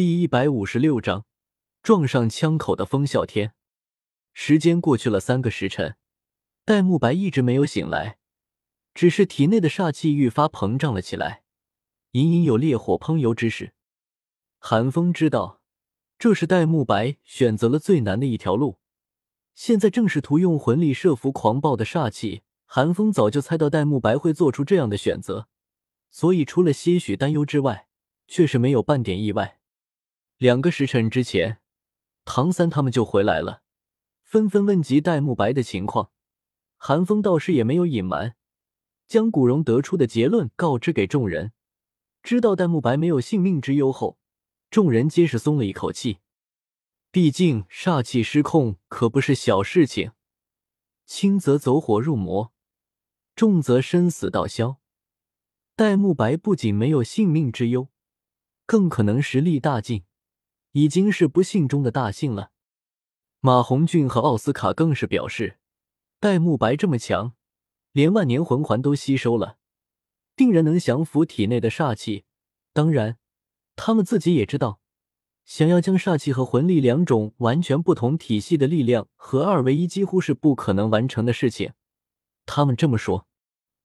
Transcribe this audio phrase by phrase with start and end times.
[0.00, 1.26] 第一百五十六章，
[1.82, 3.52] 撞上枪口的风啸天。
[4.32, 5.96] 时间过去了三个时辰，
[6.64, 8.16] 戴沐白一直没有醒来，
[8.94, 11.42] 只是体内的煞气愈发膨胀了起来，
[12.12, 13.74] 隐隐有烈火烹油之势。
[14.58, 15.60] 寒风知道，
[16.18, 18.78] 这是戴沐白选择了最难的一条路，
[19.54, 22.40] 现在正试图用魂力摄服狂暴的煞气。
[22.64, 25.48] 寒风早就猜到戴沐白会做出这样的选择，
[26.10, 27.86] 所以除了些许担忧之外，
[28.26, 29.59] 却是没有半点意外。
[30.40, 31.58] 两个时辰之前，
[32.24, 33.60] 唐三他们就回来了，
[34.22, 36.12] 纷纷问及戴沐白的情况。
[36.78, 38.36] 韩风倒是也没有隐瞒，
[39.06, 41.52] 将古荣得出的结论告知给众人。
[42.22, 44.18] 知道戴沐白没有性命之忧后，
[44.70, 46.20] 众人皆是松了一口气。
[47.10, 50.12] 毕竟煞气失控可不是小事情，
[51.04, 52.50] 轻则走火入魔，
[53.36, 54.80] 重则生死道消。
[55.76, 57.88] 戴沐白不仅没有性命之忧，
[58.64, 60.04] 更可能实力大进。
[60.72, 62.52] 已经是不幸中的大幸了。
[63.40, 65.58] 马红俊和奥斯卡更是表示，
[66.20, 67.34] 戴沐白这么强，
[67.92, 69.56] 连万年魂环都吸收了，
[70.36, 72.24] 定然能降服体内的煞气。
[72.72, 73.18] 当然，
[73.74, 74.80] 他们自己也知道，
[75.44, 81.72] 想要将煞气和魂力两种完全不同体系的力量合二为一，几乎是不可能完成的事情。
[82.46, 83.26] 他们这么说，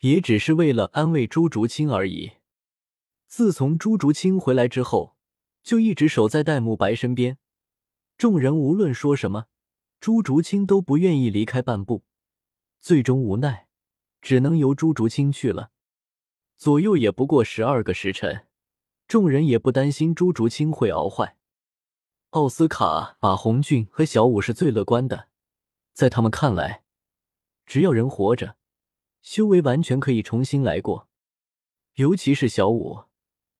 [0.00, 2.32] 也只是为了安慰朱竹清而已。
[3.28, 5.14] 自从朱竹清回来之后。
[5.64, 7.38] 就一直守在戴沐白身边，
[8.18, 9.46] 众人无论说什么，
[9.98, 12.04] 朱竹清都不愿意离开半步。
[12.80, 13.66] 最终无奈，
[14.20, 15.70] 只能由朱竹清去了。
[16.58, 18.46] 左右也不过十二个时辰，
[19.08, 21.38] 众人也不担心朱竹清会熬坏。
[22.30, 25.28] 奥斯卡、马红俊和小五是最乐观的，
[25.94, 26.84] 在他们看来，
[27.64, 28.56] 只要人活着，
[29.22, 31.08] 修为完全可以重新来过。
[31.94, 33.04] 尤其是小五。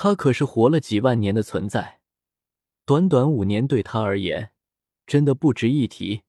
[0.00, 1.98] 他可是活了几万年的存在，
[2.86, 4.52] 短短五年对他而言
[5.08, 6.22] 真的不值一提。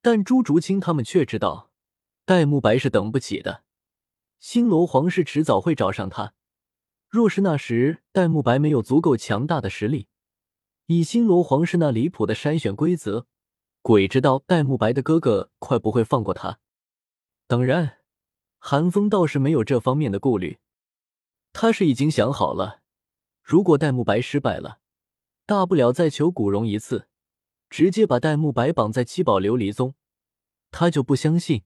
[0.00, 1.72] 但朱竹清他们却知道，
[2.24, 3.64] 戴沐白是等不起的，
[4.38, 6.34] 星罗皇室迟早会找上他。
[7.08, 10.06] 若是那时戴沐白没有足够强大的实力，
[10.86, 13.26] 以星罗皇室那离谱的筛选规则，
[13.82, 16.60] 鬼知道戴沐白的哥哥快不会放过他。
[17.48, 17.98] 当然，
[18.60, 20.58] 韩风倒是没有这方面的顾虑。
[21.58, 22.82] 他是已经想好了，
[23.42, 24.80] 如果戴沐白失败了，
[25.46, 27.08] 大不了再求古荣一次，
[27.70, 29.94] 直接把戴沐白绑在七宝琉璃宗。
[30.70, 31.62] 他就不相信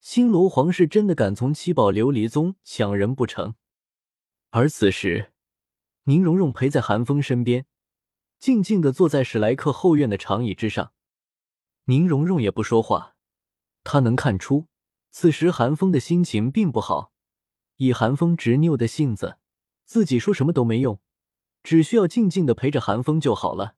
[0.00, 3.54] 星罗皇室真的敢从七宝琉璃宗抢人不成。
[4.50, 5.32] 而此时，
[6.06, 7.66] 宁荣荣陪在韩风身边，
[8.40, 10.92] 静静的坐在史莱克后院的长椅之上。
[11.84, 13.14] 宁荣荣也不说话，
[13.84, 14.66] 他能看出
[15.12, 17.13] 此时韩风的心情并不好。
[17.76, 19.38] 以韩风执拗的性子，
[19.84, 21.00] 自己说什么都没用，
[21.62, 23.76] 只需要静静的陪着韩风就好了。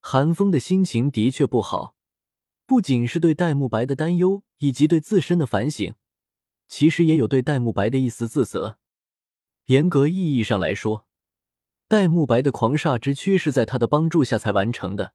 [0.00, 1.94] 韩风的心情的确不好，
[2.66, 5.94] 不仅是对戴沐白的担忧，以及对自身的反省，
[6.68, 8.78] 其实也有对戴沐白的一丝自责。
[9.66, 11.06] 严格意义上来说，
[11.86, 15.14] 戴沐白的狂煞之躯是在他的帮助下才完成的。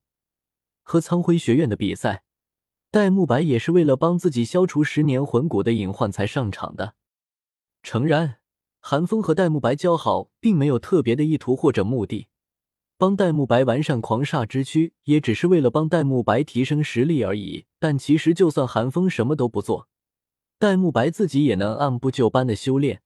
[0.83, 2.23] 和苍辉学院的比赛，
[2.91, 6.95] 戴沐白也是为了帮自己消除十年魂骨的隐患才上场的。
[7.85, 8.39] 诚然，
[8.79, 12.29] 韩风和戴沐白交好，并没有特别的意图或者目的。
[12.97, 17.67] 帮戴沐白完善狂煞之躯，也只是为了帮戴沐白提升实力而已。
[17.77, 19.87] 但其实，就算韩风什么都不做，
[20.57, 23.03] 戴沐白自己也能按部就班的修炼，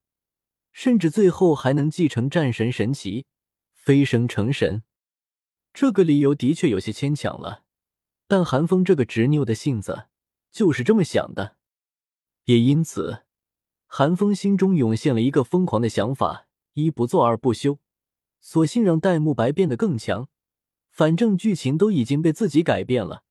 [0.71, 3.25] 甚至最后还能继承战神神奇，
[3.73, 4.83] 飞升成神。
[5.73, 7.63] 这个理由的确有些牵强了，
[8.29, 10.05] 但韩风这个执拗的性子
[10.49, 11.57] 就是这么想的，
[12.45, 13.25] 也因此。
[13.91, 17.79] 韩风心中涌现了一个疯狂的想法：一不做二不休，
[18.39, 20.29] 索性让戴沐白变得更强。
[20.91, 23.23] 反正剧情都已经被自己改变了，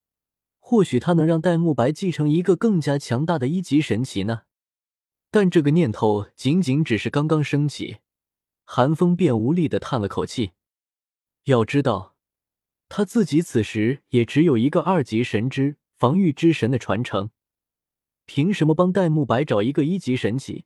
[0.59, 4.41] 或许他能让戴沐白继承一个更加强大的一级神奇呢？
[5.31, 7.99] 但这个念头仅仅只是刚刚升起，
[8.65, 10.51] 韩风便无力的叹了口气。
[11.45, 12.17] 要知道，
[12.89, 17.31] 他自己此时也只有一个二级神之防御之神的传承。
[18.29, 20.65] 凭什么帮戴沐白找一个一级神奇？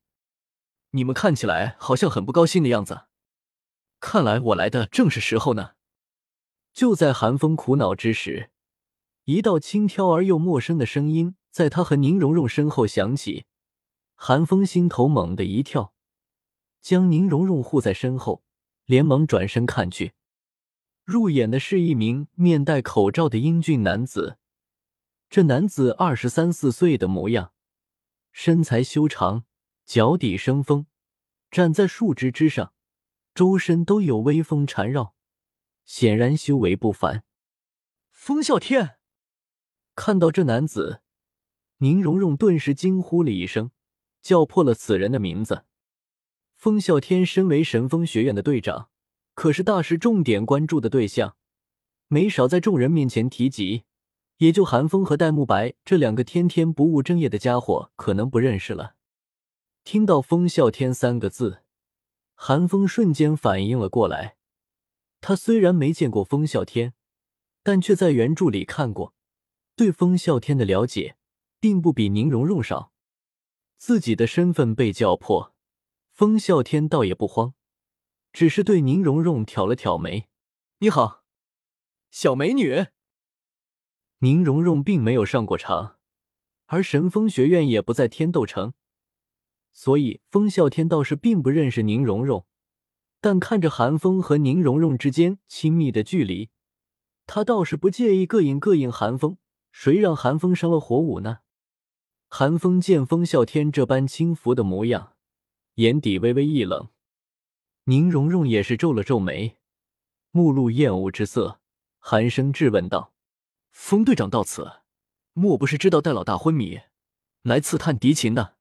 [0.92, 3.04] 你们看起来好像很不高兴的样子。
[4.02, 5.76] 看来我来的正是时候呢。
[6.74, 8.50] 就在韩风苦恼之时，
[9.24, 13.46] 一道轻佻而又陌生的声音在他和宁荣荣身后响起。
[14.16, 15.94] 韩风心头猛地一跳，
[16.82, 18.44] 将宁荣荣护在身后，
[18.84, 20.12] 连忙转身看去。
[21.06, 24.38] 入眼的是一名面戴口罩的英俊男子。
[25.34, 27.54] 这男子二十三四岁的模样。
[28.32, 29.46] 身材修长，
[29.84, 30.86] 脚底生风，
[31.50, 32.72] 站在树枝之上，
[33.34, 35.16] 周身都有微风缠绕，
[35.86, 37.24] 显然修为不凡。
[38.12, 39.00] 风啸天
[39.96, 41.02] 看到这男子，
[41.78, 43.72] 宁荣荣顿时惊呼了一声，
[44.22, 45.66] 叫破了此人的名字。
[46.54, 48.92] 风啸天身为神风学院的队长，
[49.34, 51.36] 可是大师重点关注的对象，
[52.08, 53.86] 没少在众人面前提及。
[54.38, 58.96] 也就韩风和戴沐白这两个天天不务正业的家伙可能不认识了。
[59.84, 61.64] 听到“风啸天”三个字，
[62.36, 64.38] 韩风瞬间反应了过来。
[65.22, 66.94] 他虽然没见过风啸天，
[67.64, 69.14] 但却在原著里看过，
[69.76, 71.18] 对风啸天的了解
[71.60, 72.92] 并不比宁荣荣少。
[73.78, 75.54] 自己的身份被叫破，
[76.12, 77.54] 风啸天倒也不慌，
[78.32, 80.28] 只是对宁荣荣挑了挑眉
[80.80, 81.24] ：“你好，
[82.10, 82.88] 小美女。”
[84.24, 85.98] 宁荣荣并没有上过场，
[86.68, 88.74] 而神风学院也不在天斗城，
[89.74, 92.46] 所以风啸天倒是并不认识宁荣荣。
[93.20, 96.50] 但看着韩风和宁荣荣之间亲密的距离，
[97.26, 99.36] 他倒是不介意膈应膈应韩风。
[99.74, 101.40] 谁让韩风伤了火舞呢？
[102.30, 105.16] 韩风见风啸天这般轻浮的模样，
[105.74, 106.88] 眼底微微一冷。
[107.84, 109.58] 宁荣荣也是皱了皱眉，
[110.32, 111.60] 目露厌恶之色，
[112.00, 113.13] 寒声质问道。
[113.74, 114.72] 风队长到此，
[115.34, 116.80] 莫不是知道戴老大昏迷，
[117.42, 118.56] 来刺探敌情的？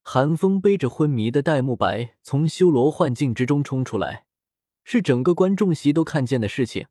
[0.00, 4.24] 寒风背着昏迷的戴沐白从修罗幻境之中冲出来，
[4.82, 6.86] 是整个观众席都看见的事情。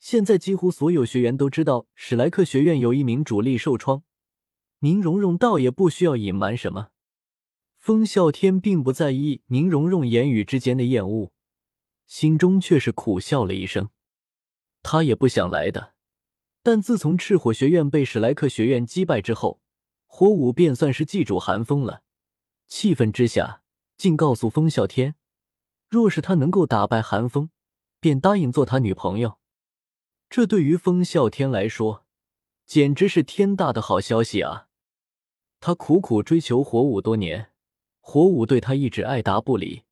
[0.00, 4.02] 现在几乎所有学员都知道史莱克学院有一名主力受创，
[4.80, 6.88] 宁荣荣倒也不需要隐瞒什么。
[7.78, 11.32] 风啸天并不在意宁荣荣言语之间的厌恶，
[12.08, 13.90] 心中却是苦笑了一声。
[14.82, 15.93] 他也不想来的。
[16.64, 19.60] 但自从赤火学院被史莱克学院击败之后，
[20.06, 22.02] 火舞便算是记住寒风了。
[22.66, 23.60] 气愤之下，
[23.98, 25.14] 竟告诉风啸天，
[25.90, 27.50] 若是他能够打败寒风，
[28.00, 29.38] 便答应做他女朋友。
[30.30, 32.06] 这对于风啸天来说，
[32.64, 34.68] 简直是天大的好消息啊！
[35.60, 37.50] 他苦苦追求火舞多年，
[38.00, 39.82] 火舞对他一直爱答不理，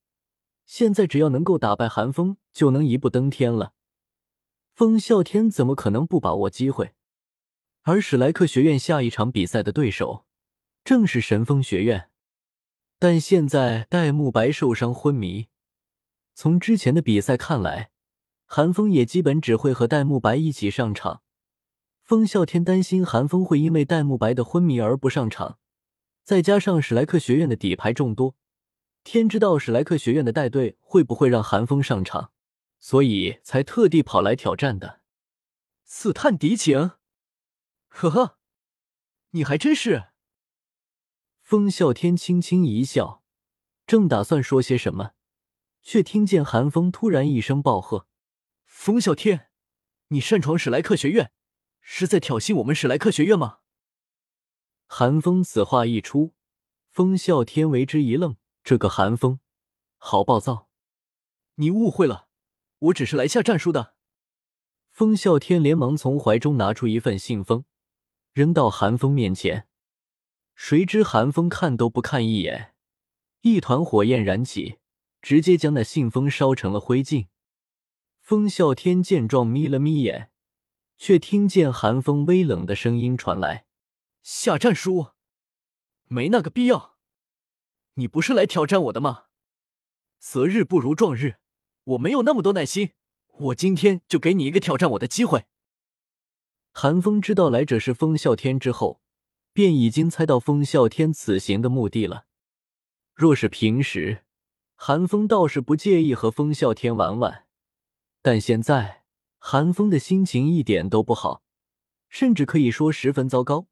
[0.65, 3.75] 现在只要能够打败寒风，就能一步登天了。
[4.75, 6.95] 风啸天怎么可能不把握机会？
[7.83, 10.25] 而史莱克学院下一场比赛的对手
[10.83, 12.09] 正是神风学院。
[12.99, 15.49] 但现在戴沐白受伤昏迷，
[16.35, 17.91] 从之前的比赛看来，
[18.47, 21.23] 韩风也基本只会和戴沐白一起上场。
[22.03, 25.59] 风啸天担心韩风会因为戴沐白的昏迷而不上场，
[26.25, 28.37] 再加上史莱克学院的底牌众多，
[29.05, 32.31] 天知道史莱克学院的带队会不会让韩风上场。
[32.83, 35.03] 所以才特地跑来挑战的，
[35.85, 36.91] 刺探敌情。
[37.87, 38.39] 呵呵，
[39.31, 40.09] 你还真是。
[41.43, 43.23] 风啸天轻轻一笑，
[43.87, 45.13] 正打算说些什么，
[45.81, 48.09] 却听见寒风突然一声暴喝
[48.67, 49.53] ：“风啸天，
[50.09, 51.31] 你擅闯史莱克学院，
[51.81, 53.61] 是在挑衅我们史莱克学院吗？”
[54.89, 56.35] 寒风此话一出，
[56.91, 59.39] 风啸天为之一愣，这个寒风
[59.99, 60.69] 好暴躁，
[61.55, 62.31] 你误会了。
[62.83, 63.95] 我只是来下战书的。
[64.91, 67.65] 风啸天连忙从怀中拿出一份信封，
[68.33, 69.69] 扔到寒风面前。
[70.55, 72.75] 谁知寒风看都不看一眼，
[73.43, 74.79] 一团火焰燃起，
[75.21, 77.29] 直接将那信封烧成了灰烬。
[78.21, 80.31] 风啸天见状，眯了眯眼，
[80.99, 83.67] 却听见寒风微冷的声音传来
[84.23, 85.13] ：“下战书？
[86.09, 86.97] 没那个必要。
[87.95, 89.27] 你不是来挑战我的吗？
[90.19, 91.37] 择日不如撞日。”
[91.85, 92.93] 我没有那么多耐心，
[93.39, 95.47] 我今天就给你一个挑战我的机会。
[96.73, 99.01] 韩风知道来者是风啸天之后，
[99.53, 102.27] 便已经猜到风啸天此行的目的了。
[103.15, 104.25] 若是平时，
[104.75, 107.47] 韩风倒是不介意和风啸天玩玩，
[108.23, 109.03] 但现在
[109.39, 111.43] 韩风的心情一点都不好，
[112.09, 113.67] 甚至可以说十分糟糕。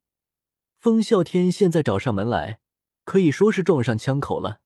[0.77, 2.59] 风啸天现在找上门来，
[3.03, 4.61] 可以说是撞上枪口了。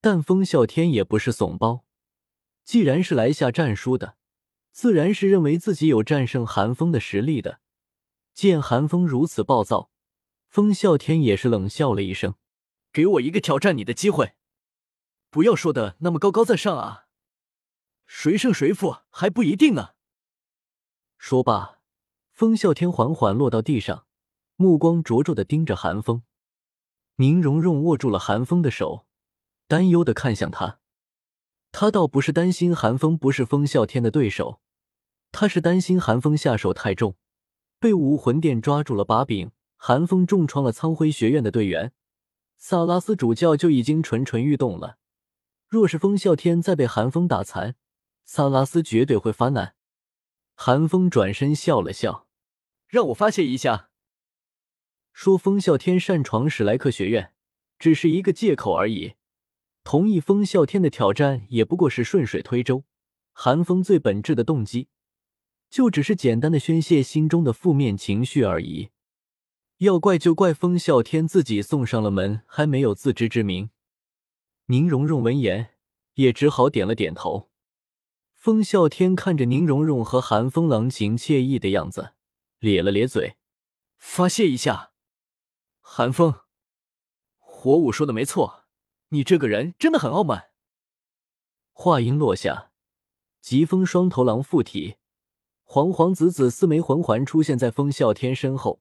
[0.00, 1.84] 但风啸天也不是怂包。
[2.70, 4.16] 既然是来下战书的，
[4.70, 7.58] 自然是认为自己有战胜寒风的实力的。
[8.32, 9.90] 见寒风如此暴躁，
[10.46, 12.36] 风啸天也是冷笑了一声
[12.94, 14.34] ：“给我一个挑战你的机会，
[15.30, 17.06] 不要说的那么高高在上啊！
[18.06, 19.94] 谁胜谁负还不一定呢。”
[21.18, 21.80] 说罢，
[22.30, 24.06] 风啸天缓缓落到地上，
[24.54, 26.22] 目光灼灼的盯着寒风。
[27.16, 29.08] 宁荣荣握住了寒风的手，
[29.66, 30.78] 担忧的看向他。
[31.72, 34.60] 他倒不是担心寒风不是风啸天的对手，
[35.32, 37.16] 他是担心寒风下手太重，
[37.78, 39.52] 被武魂殿抓住了把柄。
[39.82, 41.94] 寒风重创了苍辉学院的队员，
[42.58, 44.98] 萨拉斯主教就已经蠢蠢欲动了。
[45.66, 47.76] 若是风啸天再被寒风打残，
[48.26, 49.74] 萨拉斯绝对会发难。
[50.54, 52.26] 韩风转身笑了笑，
[52.88, 53.88] 让我发泄一下。
[55.14, 57.32] 说风啸天擅闯史莱克学院，
[57.78, 59.14] 只是一个借口而已。
[59.82, 62.84] 同意风啸天的挑战，也不过是顺水推舟。
[63.32, 64.88] 韩风最本质的动机，
[65.70, 68.90] 就只是简单的宣泄心中的负面情绪而已。
[69.78, 73.70] 要怪就怪风啸天自己送上了门，还没有自知之明。
[74.66, 75.70] 宁荣荣闻言，
[76.14, 77.50] 也只好点了点头。
[78.34, 82.12] 风啸天看着宁荣荣和韩风郎情惬意的样子，
[82.58, 83.36] 咧了咧嘴，
[83.96, 84.92] 发泄一下。
[85.80, 86.34] 韩风，
[87.38, 88.59] 火舞说的没错，
[89.12, 90.50] 你这个人真的很傲慢。
[91.72, 92.70] 话音落下，
[93.40, 94.96] 疾风双头狼附体，
[95.64, 98.80] 黄黄紫紫四枚魂环出现在风啸天身后，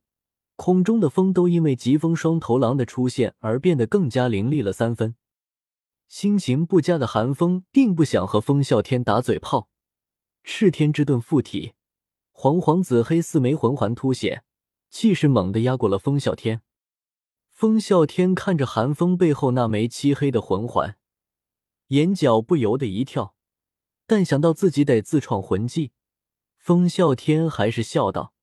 [0.56, 5.16] 空中的风都因为疾风双头狼的出现而变得更加凌厉了三分。
[6.08, 9.70] 心情不佳的寒风并不想和风啸天打嘴炮，
[10.44, 11.74] 赤天之盾附体，
[12.32, 14.44] 黄黄紫黑四枚魂环凸显，
[14.92, 16.62] 气势猛地压过了风啸天。
[17.60, 20.98] 风啸天看着寒风背后那枚漆黑的魂环，
[21.88, 23.36] 眼角不由得一跳，
[24.08, 25.92] 但想到自己得自创魂技，
[26.56, 28.34] 风啸天还是笑道：“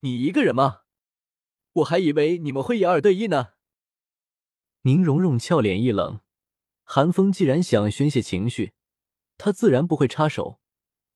[0.00, 0.82] 你一个人吗？
[1.72, 3.52] 我还以为你们会以二对一呢。”
[4.84, 6.20] 宁荣荣俏脸一冷，
[6.84, 8.74] 寒风既然想宣泄情绪，
[9.38, 10.60] 他自然不会插手，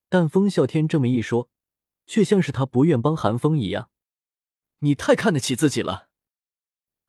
[0.09, 1.51] 但风啸天这么一说，
[2.07, 3.91] 却像是他不愿帮寒风一样。
[4.79, 6.09] 你太看得起自己了。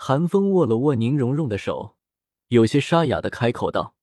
[0.03, 1.95] 韩风握了握宁荣荣的手，
[2.47, 3.93] 有些沙哑的开口道：“